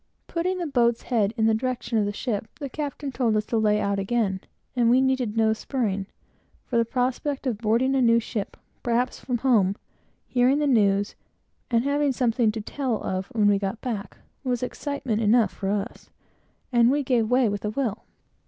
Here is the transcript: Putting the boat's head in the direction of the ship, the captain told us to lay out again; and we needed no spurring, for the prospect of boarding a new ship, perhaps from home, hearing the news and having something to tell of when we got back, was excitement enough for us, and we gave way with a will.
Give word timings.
Putting 0.25 0.57
the 0.57 0.65
boat's 0.65 1.03
head 1.03 1.31
in 1.37 1.45
the 1.45 1.53
direction 1.53 1.99
of 1.99 2.05
the 2.07 2.11
ship, 2.11 2.47
the 2.57 2.69
captain 2.69 3.11
told 3.11 3.35
us 3.35 3.45
to 3.45 3.57
lay 3.59 3.79
out 3.79 3.99
again; 3.99 4.41
and 4.75 4.89
we 4.89 4.99
needed 4.99 5.37
no 5.37 5.53
spurring, 5.53 6.07
for 6.65 6.77
the 6.79 6.85
prospect 6.85 7.45
of 7.45 7.59
boarding 7.59 7.93
a 7.93 8.01
new 8.01 8.19
ship, 8.19 8.57
perhaps 8.81 9.19
from 9.19 9.37
home, 9.37 9.75
hearing 10.27 10.57
the 10.57 10.65
news 10.65 11.13
and 11.69 11.83
having 11.83 12.13
something 12.13 12.51
to 12.51 12.61
tell 12.61 12.99
of 13.03 13.27
when 13.27 13.47
we 13.47 13.59
got 13.59 13.79
back, 13.81 14.17
was 14.43 14.63
excitement 14.63 15.21
enough 15.21 15.51
for 15.53 15.69
us, 15.69 16.09
and 16.71 16.89
we 16.89 17.03
gave 17.03 17.29
way 17.29 17.47
with 17.47 17.63
a 17.63 17.69
will. 17.69 18.05